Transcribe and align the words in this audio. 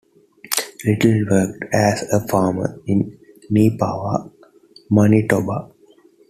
Little 0.83 1.25
worked 1.29 1.63
as 1.71 2.01
a 2.11 2.25
farmer 2.27 2.81
in 2.87 3.19
Neepawa, 3.51 4.31
Manitoba. 4.89 5.69